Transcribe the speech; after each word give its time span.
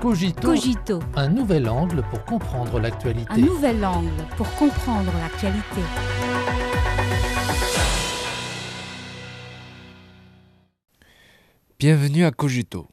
Cogito, 0.00 0.40
Cogito, 0.42 1.00
un 1.16 1.28
nouvel 1.28 1.68
angle 1.68 2.04
pour 2.08 2.24
comprendre 2.24 2.78
l'actualité. 2.78 3.32
un 3.32 3.38
nouvel 3.38 3.84
angle 3.84 4.12
pour 4.36 4.48
comprendre 4.54 5.12
l'actualité. 5.18 5.80
Bienvenue 11.80 12.24
à 12.24 12.30
Cogito. 12.30 12.86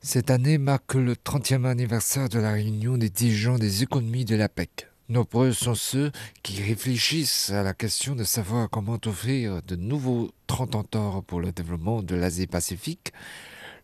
Cette 0.00 0.30
année 0.30 0.56
marque 0.56 0.94
le 0.94 1.12
30e 1.12 1.66
anniversaire 1.66 2.30
de 2.30 2.38
la 2.38 2.52
réunion 2.52 2.96
des 2.96 3.10
dirigeants 3.10 3.58
des 3.58 3.82
économies 3.82 4.24
de 4.24 4.36
l'APEC. 4.36 4.88
Nombreux 5.10 5.52
sont 5.52 5.74
ceux 5.74 6.10
qui 6.42 6.62
réfléchissent 6.62 7.50
à 7.50 7.62
la 7.62 7.74
question 7.74 8.14
de 8.14 8.24
savoir 8.24 8.70
comment 8.70 8.98
offrir 9.04 9.60
de 9.66 9.76
nouveaux 9.76 10.30
30 10.46 10.96
ans 10.96 11.20
pour 11.20 11.40
le 11.40 11.52
développement 11.52 12.02
de 12.02 12.14
l'Asie-Pacifique. 12.14 13.12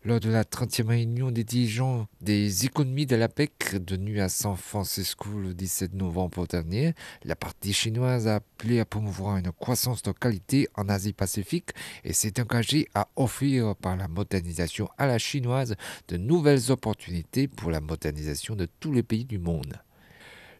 Lors 0.03 0.19
de 0.19 0.31
la 0.31 0.43
30e 0.43 0.87
réunion 0.87 1.29
des 1.29 1.43
dirigeants 1.43 2.07
des 2.21 2.65
économies 2.65 3.05
de 3.05 3.15
l'APEC, 3.15 3.85
tenue 3.85 4.19
à 4.19 4.29
San 4.29 4.57
Francisco 4.57 5.29
le 5.29 5.53
17 5.53 5.93
novembre 5.93 6.47
dernier, 6.47 6.95
la 7.23 7.35
partie 7.35 7.71
chinoise 7.71 8.27
a 8.27 8.37
appelé 8.37 8.79
à 8.79 8.85
promouvoir 8.85 9.37
une 9.37 9.51
croissance 9.51 10.01
de 10.01 10.11
qualité 10.11 10.67
en 10.75 10.89
Asie-Pacifique 10.89 11.69
et 12.03 12.13
s'est 12.13 12.41
engagée 12.41 12.87
à 12.95 13.09
offrir 13.15 13.75
par 13.75 13.95
la 13.95 14.07
modernisation 14.07 14.89
à 14.97 15.05
la 15.05 15.19
chinoise 15.19 15.75
de 16.07 16.17
nouvelles 16.17 16.71
opportunités 16.71 17.47
pour 17.47 17.69
la 17.69 17.79
modernisation 17.79 18.55
de 18.55 18.67
tous 18.79 18.91
les 18.91 19.03
pays 19.03 19.25
du 19.25 19.37
monde. 19.37 19.79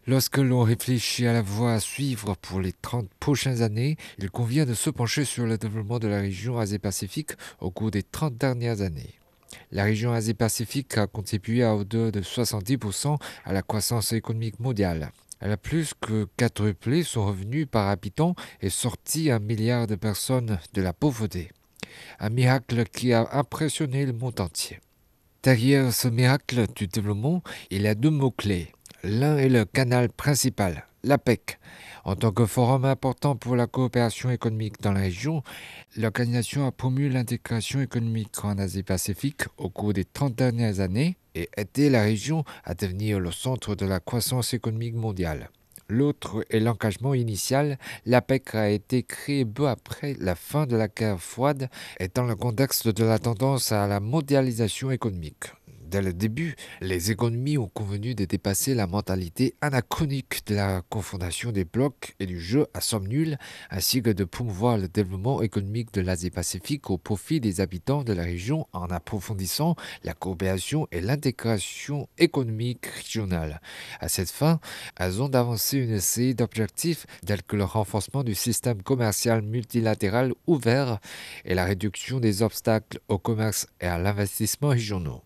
Lorsque 0.06 0.38
l'on 0.38 0.62
réfléchit 0.62 1.26
à 1.26 1.32
la 1.32 1.42
voie 1.42 1.72
à 1.72 1.80
suivre 1.80 2.36
pour 2.36 2.60
les 2.60 2.72
30 2.72 3.08
prochaines 3.18 3.62
années, 3.62 3.96
il 4.18 4.30
convient 4.30 4.66
de 4.66 4.74
se 4.74 4.90
pencher 4.90 5.24
sur 5.24 5.46
le 5.46 5.58
développement 5.58 5.98
de 5.98 6.06
la 6.06 6.20
région 6.20 6.60
Asie-Pacifique 6.60 7.32
au 7.58 7.72
cours 7.72 7.90
des 7.90 8.04
30 8.04 8.36
dernières 8.36 8.82
années. 8.82 9.18
La 9.72 9.84
région 9.84 10.12
Asie-Pacifique 10.12 10.98
a 10.98 11.06
contribué 11.06 11.64
à 11.64 11.74
hauteur 11.74 12.12
de 12.12 12.20
70% 12.20 13.18
à 13.46 13.52
la 13.54 13.62
croissance 13.62 14.12
économique 14.12 14.60
mondiale. 14.60 15.10
Elle 15.40 15.50
a 15.50 15.56
plus 15.56 15.94
que 15.98 16.28
quadruplé 16.36 17.02
son 17.02 17.26
revenu 17.26 17.64
par 17.64 17.88
habitant 17.88 18.34
et 18.60 18.68
sorti 18.68 19.30
un 19.30 19.38
milliard 19.38 19.86
de 19.86 19.94
personnes 19.94 20.58
de 20.74 20.82
la 20.82 20.92
pauvreté. 20.92 21.50
Un 22.20 22.28
miracle 22.28 22.84
qui 22.84 23.14
a 23.14 23.26
impressionné 23.32 24.04
le 24.04 24.12
monde 24.12 24.40
entier. 24.40 24.78
Derrière 25.42 25.90
ce 25.92 26.06
miracle 26.06 26.66
du 26.76 26.86
développement, 26.86 27.42
il 27.70 27.82
y 27.82 27.88
a 27.88 27.94
deux 27.94 28.10
mots-clés. 28.10 28.72
L'un 29.02 29.38
est 29.38 29.48
le 29.48 29.64
canal 29.64 30.10
principal, 30.10 30.86
l'APEC. 31.04 31.58
En 32.04 32.16
tant 32.16 32.32
que 32.32 32.46
forum 32.46 32.84
important 32.84 33.36
pour 33.36 33.56
la 33.56 33.66
coopération 33.66 34.30
économique 34.30 34.80
dans 34.80 34.92
la 34.92 35.00
région, 35.00 35.42
l'organisation 35.96 36.66
a 36.66 36.72
promu 36.72 37.08
l'intégration 37.08 37.80
économique 37.80 38.44
en 38.44 38.58
Asie-Pacifique 38.58 39.42
au 39.56 39.70
cours 39.70 39.92
des 39.92 40.04
30 40.04 40.34
dernières 40.34 40.80
années 40.80 41.16
et 41.34 41.48
aidé 41.56 41.90
la 41.90 42.02
région 42.02 42.44
à 42.64 42.74
devenir 42.74 43.20
le 43.20 43.30
centre 43.30 43.74
de 43.74 43.86
la 43.86 44.00
croissance 44.00 44.54
économique 44.54 44.94
mondiale. 44.94 45.50
L'autre 45.88 46.44
est 46.48 46.60
l'engagement 46.60 47.12
initial. 47.12 47.78
L'APEC 48.06 48.54
a 48.54 48.70
été 48.70 49.02
créé 49.02 49.44
peu 49.44 49.68
après 49.68 50.16
la 50.18 50.34
fin 50.34 50.66
de 50.66 50.74
la 50.74 50.88
guerre 50.88 51.20
froide 51.20 51.68
et 52.00 52.08
dans 52.08 52.24
le 52.24 52.34
contexte 52.34 52.88
de 52.88 53.04
la 53.04 53.18
tendance 53.18 53.72
à 53.72 53.86
la 53.86 54.00
mondialisation 54.00 54.90
économique. 54.90 55.52
Dès 55.92 56.00
le 56.00 56.14
début, 56.14 56.56
les 56.80 57.10
économies 57.10 57.58
ont 57.58 57.68
convenu 57.68 58.14
de 58.14 58.24
dépasser 58.24 58.74
la 58.74 58.86
mentalité 58.86 59.56
anachronique 59.60 60.40
de 60.46 60.54
la 60.54 60.80
confondation 60.88 61.52
des 61.52 61.66
blocs 61.66 62.14
et 62.18 62.24
du 62.24 62.40
jeu 62.40 62.66
à 62.72 62.80
somme 62.80 63.06
nulle, 63.06 63.36
ainsi 63.68 64.00
que 64.00 64.08
de 64.08 64.24
promouvoir 64.24 64.78
le 64.78 64.88
développement 64.88 65.42
économique 65.42 65.92
de 65.92 66.00
l'Asie-Pacifique 66.00 66.88
au 66.88 66.96
profit 66.96 67.40
des 67.40 67.60
habitants 67.60 68.04
de 68.04 68.14
la 68.14 68.22
région 68.22 68.66
en 68.72 68.86
approfondissant 68.86 69.76
la 70.02 70.14
coopération 70.14 70.88
et 70.92 71.02
l'intégration 71.02 72.08
économique 72.16 72.86
régionale. 72.86 73.60
À 74.00 74.08
cette 74.08 74.30
fin, 74.30 74.60
elles 74.96 75.20
ont 75.20 75.34
avancé 75.34 75.76
une 75.76 76.00
série 76.00 76.34
d'objectifs 76.34 77.04
tels 77.26 77.42
que 77.42 77.56
le 77.56 77.64
renforcement 77.64 78.24
du 78.24 78.34
système 78.34 78.82
commercial 78.82 79.42
multilatéral 79.42 80.32
ouvert 80.46 81.00
et 81.44 81.54
la 81.54 81.66
réduction 81.66 82.18
des 82.18 82.40
obstacles 82.40 82.98
au 83.08 83.18
commerce 83.18 83.66
et 83.82 83.86
à 83.88 83.98
l'investissement 83.98 84.70
régionaux. 84.70 85.22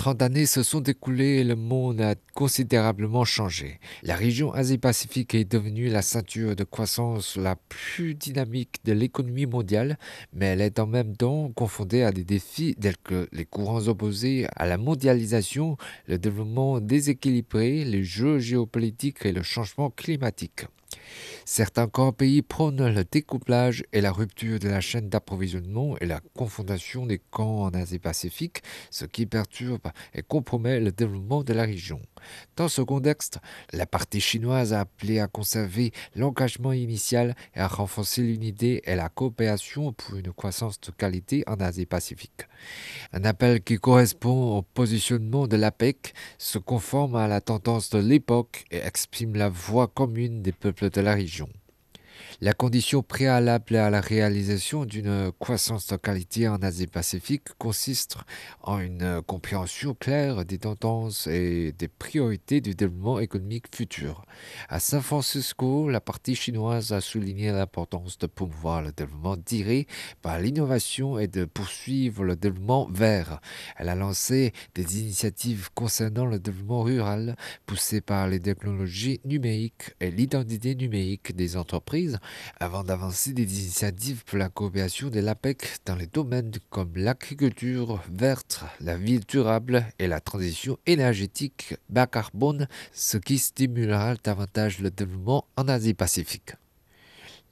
30 0.00 0.22
années 0.22 0.46
se 0.46 0.62
sont 0.62 0.82
écoulées 0.82 1.40
et 1.40 1.44
le 1.44 1.56
monde 1.56 2.00
a 2.00 2.14
considérablement 2.32 3.26
changé. 3.26 3.80
La 4.02 4.16
région 4.16 4.50
Asie-Pacifique 4.50 5.34
est 5.34 5.44
devenue 5.44 5.90
la 5.90 6.00
ceinture 6.00 6.56
de 6.56 6.64
croissance 6.64 7.36
la 7.36 7.54
plus 7.54 8.14
dynamique 8.14 8.76
de 8.86 8.94
l'économie 8.94 9.44
mondiale, 9.44 9.98
mais 10.32 10.46
elle 10.46 10.62
est 10.62 10.78
en 10.78 10.86
même 10.86 11.14
temps 11.18 11.52
confrontée 11.54 12.02
à 12.02 12.12
des 12.12 12.24
défis 12.24 12.74
tels 12.80 12.96
que 12.96 13.28
les 13.32 13.44
courants 13.44 13.88
opposés 13.88 14.46
à 14.56 14.64
la 14.64 14.78
mondialisation, 14.78 15.76
le 16.06 16.16
développement 16.16 16.80
déséquilibré, 16.80 17.84
les 17.84 18.02
jeux 18.02 18.38
géopolitiques 18.38 19.26
et 19.26 19.32
le 19.32 19.42
changement 19.42 19.90
climatique. 19.90 20.64
Certains 21.44 21.86
grands 21.86 22.12
pays 22.12 22.42
prônent 22.42 22.88
le 22.88 23.04
découplage 23.04 23.84
et 23.92 24.00
la 24.00 24.12
rupture 24.12 24.58
de 24.58 24.68
la 24.68 24.80
chaîne 24.80 25.08
d'approvisionnement 25.08 25.96
et 25.98 26.06
la 26.06 26.20
confondation 26.34 27.06
des 27.06 27.20
camps 27.30 27.62
en 27.62 27.70
Asie-Pacifique, 27.70 28.62
ce 28.90 29.04
qui 29.04 29.26
perturbe 29.26 29.88
et 30.14 30.22
compromet 30.22 30.80
le 30.80 30.92
développement 30.92 31.42
de 31.42 31.52
la 31.52 31.64
région. 31.64 32.00
Dans 32.56 32.68
ce 32.68 32.82
contexte, 32.82 33.38
la 33.72 33.86
partie 33.86 34.20
chinoise 34.20 34.72
a 34.72 34.80
appelé 34.80 35.20
à 35.20 35.26
conserver 35.26 35.92
l'engagement 36.14 36.72
initial 36.72 37.34
et 37.54 37.60
à 37.60 37.68
renforcer 37.68 38.22
l'unité 38.22 38.82
et 38.84 38.94
la 38.94 39.08
coopération 39.08 39.92
pour 39.92 40.16
une 40.16 40.32
croissance 40.32 40.80
de 40.80 40.90
qualité 40.90 41.44
en 41.46 41.54
Asie-Pacifique. 41.54 42.48
Un 43.12 43.24
appel 43.24 43.62
qui 43.62 43.76
correspond 43.76 44.58
au 44.58 44.62
positionnement 44.62 45.46
de 45.46 45.56
l'APEC, 45.56 46.14
se 46.38 46.58
conforme 46.58 47.16
à 47.16 47.28
la 47.28 47.40
tendance 47.40 47.90
de 47.90 47.98
l'époque 47.98 48.64
et 48.70 48.78
exprime 48.78 49.34
la 49.34 49.48
voix 49.48 49.88
commune 49.88 50.42
des 50.42 50.52
peuples 50.52 50.90
de 50.90 51.00
la 51.00 51.14
région. 51.14 51.48
La 52.38 52.54
condition 52.54 53.02
préalable 53.02 53.76
à 53.76 53.90
la 53.90 54.00
réalisation 54.00 54.84
d'une 54.84 55.30
croissance 55.38 55.88
de 55.88 55.96
qualité 55.96 56.48
en 56.48 56.56
Asie-Pacifique 56.56 57.48
consiste 57.58 58.16
en 58.62 58.78
une 58.78 59.20
compréhension 59.26 59.94
claire 59.94 60.44
des 60.44 60.58
tendances 60.58 61.26
et 61.26 61.72
des 61.72 61.88
priorités 61.88 62.60
du 62.60 62.74
développement 62.74 63.18
économique 63.18 63.66
futur. 63.74 64.24
À 64.68 64.80
San 64.80 65.02
Francisco, 65.02 65.90
la 65.90 66.00
partie 66.00 66.34
chinoise 66.34 66.92
a 66.92 67.00
souligné 67.00 67.50
l'importance 67.50 68.16
de 68.16 68.26
promouvoir 68.26 68.80
le 68.80 68.92
développement 68.92 69.36
direct 69.36 69.90
par 70.22 70.38
l'innovation 70.38 71.18
et 71.18 71.26
de 71.26 71.44
poursuivre 71.44 72.24
le 72.24 72.36
développement 72.36 72.88
vert. 72.90 73.40
Elle 73.76 73.88
a 73.88 73.94
lancé 73.94 74.52
des 74.74 75.00
initiatives 75.00 75.68
concernant 75.74 76.26
le 76.26 76.38
développement 76.38 76.84
rural 76.84 77.36
poussées 77.66 78.00
par 78.00 78.28
les 78.28 78.40
technologies 78.40 79.20
numériques 79.24 79.94
et 80.00 80.10
l'identité 80.10 80.74
numérique 80.74 81.34
des 81.34 81.56
entreprises 81.56 82.19
avant 82.58 82.84
d'avancer 82.84 83.32
des 83.32 83.42
initiatives 83.42 84.24
pour 84.24 84.38
la 84.38 84.48
coopération 84.48 85.08
de 85.08 85.20
l'APEC 85.20 85.78
dans 85.86 85.96
les 85.96 86.06
domaines 86.06 86.52
comme 86.70 86.92
l'agriculture 86.96 88.00
verte, 88.10 88.64
la 88.80 88.96
ville 88.96 89.24
durable 89.26 89.84
et 89.98 90.06
la 90.06 90.20
transition 90.20 90.78
énergétique 90.86 91.74
bas 91.88 92.06
carbone, 92.06 92.68
ce 92.92 93.16
qui 93.16 93.38
stimulera 93.38 94.14
davantage 94.22 94.80
le 94.80 94.90
développement 94.90 95.46
en 95.56 95.68
Asie-Pacifique. 95.68 96.54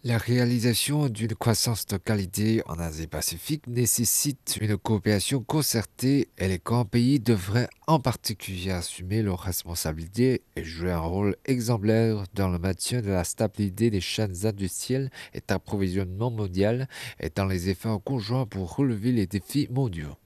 La 0.05 0.17
réalisation 0.17 1.09
d'une 1.09 1.35
croissance 1.35 1.85
de 1.87 1.97
qualité 1.97 2.63
en 2.67 2.79
Asie-Pacifique 2.79 3.67
nécessite 3.67 4.57
une 4.61 4.77
coopération 4.77 5.43
concertée 5.43 6.29
et 6.39 6.47
les 6.47 6.61
grands 6.65 6.85
pays 6.85 7.19
devraient 7.19 7.69
en 7.89 7.99
particulier 7.99 8.71
assumer 8.71 9.23
leurs 9.23 9.41
responsabilités 9.41 10.43
et 10.55 10.63
jouer 10.63 10.93
un 10.93 11.01
rôle 11.01 11.35
exemplaire 11.47 12.23
dans 12.35 12.49
le 12.49 12.61
maintien 12.61 13.03
de 13.03 13.11
la 13.11 13.25
stabilité 13.25 13.91
des 13.91 14.01
chaînes 14.01 14.47
industrielles 14.47 15.11
et 15.35 15.43
d'approvisionnement 15.45 16.31
mondial 16.31 16.89
et 17.19 17.31
dans 17.35 17.47
les 17.47 17.69
efforts 17.69 18.01
conjoints 18.01 18.47
pour 18.47 18.77
relever 18.77 19.11
les 19.11 19.27
défis 19.27 19.67
mondiaux. 19.69 20.17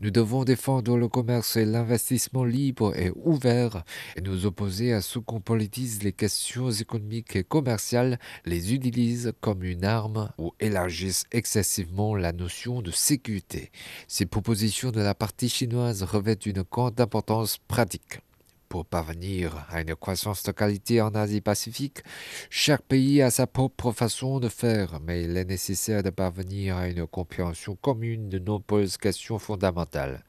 Nous 0.00 0.10
devons 0.10 0.44
défendre 0.44 0.96
le 0.96 1.08
commerce 1.08 1.56
et 1.56 1.64
l'investissement 1.64 2.44
libre 2.44 2.96
et 2.96 3.12
ouvert 3.14 3.84
et 4.16 4.20
nous 4.20 4.46
opposer 4.46 4.92
à 4.92 5.00
ceux 5.00 5.20
qu'on 5.20 5.40
politise 5.40 6.02
les 6.02 6.12
questions 6.12 6.70
économiques 6.70 7.36
et 7.36 7.44
commerciales, 7.44 8.18
les 8.44 8.74
utilisent 8.74 9.32
comme 9.40 9.62
une 9.62 9.84
arme 9.84 10.30
ou 10.38 10.52
élargissent 10.60 11.24
excessivement 11.32 12.14
la 12.14 12.32
notion 12.32 12.82
de 12.82 12.90
sécurité. 12.90 13.70
Ces 14.08 14.26
propositions 14.26 14.90
de 14.90 15.00
la 15.00 15.14
partie 15.14 15.48
chinoise 15.48 16.02
revêtent 16.02 16.46
une 16.46 16.62
grande 16.62 17.00
importance 17.00 17.58
pratique. 17.68 18.20
Pour 18.68 18.84
parvenir 18.84 19.64
à 19.70 19.80
une 19.80 19.94
croissance 19.94 20.42
de 20.42 20.50
qualité 20.50 21.00
en 21.00 21.14
Asie-Pacifique, 21.14 22.02
chaque 22.50 22.82
pays 22.82 23.22
a 23.22 23.30
sa 23.30 23.46
propre 23.46 23.92
façon 23.92 24.40
de 24.40 24.48
faire, 24.48 24.98
mais 25.00 25.22
il 25.24 25.36
est 25.36 25.44
nécessaire 25.44 26.02
de 26.02 26.10
parvenir 26.10 26.76
à 26.76 26.88
une 26.88 27.06
compréhension 27.06 27.76
commune 27.76 28.28
de 28.28 28.38
nombreuses 28.38 28.96
questions 28.96 29.38
fondamentales. 29.38 30.24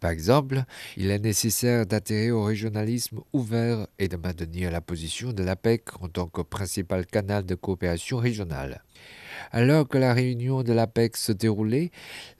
Par 0.00 0.10
exemple, 0.10 0.64
il 0.96 1.10
est 1.10 1.18
nécessaire 1.18 1.86
d'atterrir 1.86 2.36
au 2.36 2.44
régionalisme 2.44 3.20
ouvert 3.32 3.86
et 3.98 4.08
de 4.08 4.16
maintenir 4.16 4.70
la 4.70 4.80
position 4.80 5.32
de 5.32 5.42
l'APEC 5.42 6.00
en 6.00 6.08
tant 6.08 6.26
que 6.26 6.42
principal 6.42 7.06
canal 7.06 7.44
de 7.44 7.54
coopération 7.54 8.18
régionale. 8.18 8.82
Alors 9.52 9.88
que 9.88 9.98
la 9.98 10.12
réunion 10.12 10.62
de 10.62 10.72
l'APEC 10.72 11.16
se 11.16 11.32
déroulait, 11.32 11.90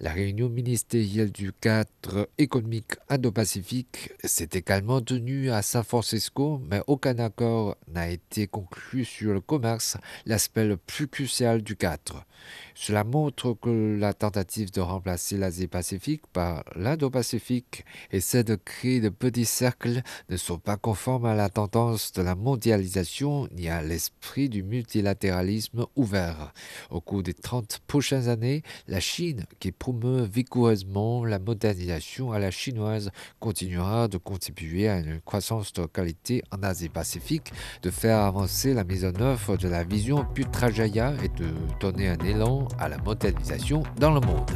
la 0.00 0.12
réunion 0.12 0.48
ministérielle 0.48 1.32
du 1.32 1.52
cadre 1.52 2.28
économique 2.38 2.92
indo-pacifique 3.08 4.12
s'est 4.24 4.50
également 4.52 5.00
tenue 5.00 5.50
à 5.50 5.62
San 5.62 5.84
Francisco, 5.84 6.60
mais 6.70 6.82
aucun 6.86 7.18
accord 7.18 7.76
n'a 7.88 8.10
été 8.10 8.46
conclu 8.46 9.04
sur 9.04 9.32
le 9.32 9.40
commerce, 9.40 9.96
l'aspect 10.26 10.64
le 10.64 10.76
plus 10.76 11.08
crucial 11.08 11.62
du 11.62 11.76
cadre. 11.76 12.24
Cela 12.74 13.04
montre 13.04 13.54
que 13.54 13.96
la 13.98 14.12
tentative 14.12 14.70
de 14.70 14.80
remplacer 14.80 15.38
l'Asie-Pacifique 15.38 16.26
par 16.32 16.62
l'Indo-Pacifique 16.76 17.84
et 18.12 18.20
celle 18.20 18.44
de 18.44 18.56
de 18.84 19.08
petits 19.08 19.44
cercles 19.44 20.02
ne 20.28 20.36
sont 20.36 20.58
pas 20.58 20.76
conformes 20.76 21.24
à 21.24 21.34
la 21.34 21.48
tendance 21.48 22.12
de 22.12 22.22
la 22.22 22.34
mondialisation 22.34 23.48
ni 23.52 23.68
à 23.68 23.82
l'esprit 23.82 24.48
du 24.48 24.62
multilatéralisme 24.62 25.86
ouvert. 25.96 26.52
Au 26.90 27.00
cours 27.00 27.22
des 27.22 27.34
30 27.34 27.80
prochaines 27.86 28.28
années, 28.28 28.62
la 28.88 29.00
Chine, 29.00 29.44
qui 29.60 29.72
promeut 29.72 30.22
vigoureusement 30.22 31.24
la 31.24 31.38
modernisation 31.38 32.32
à 32.32 32.38
la 32.38 32.50
chinoise, 32.50 33.10
continuera 33.40 34.08
de 34.08 34.18
contribuer 34.18 34.88
à 34.88 34.98
une 34.98 35.20
croissance 35.20 35.72
de 35.72 35.86
qualité 35.86 36.42
en 36.50 36.62
Asie-Pacifique, 36.62 37.52
de 37.82 37.90
faire 37.90 38.18
avancer 38.18 38.74
la 38.74 38.84
mise 38.84 39.04
en 39.04 39.14
œuvre 39.20 39.56
de 39.56 39.68
la 39.68 39.84
vision 39.84 40.24
Putrajaya 40.34 41.14
et 41.22 41.28
de 41.28 41.48
donner 41.80 42.08
un 42.08 42.18
élan 42.18 42.68
à 42.78 42.88
la 42.88 42.98
modernisation 42.98 43.82
dans 43.98 44.12
le 44.12 44.20
monde. 44.20 44.50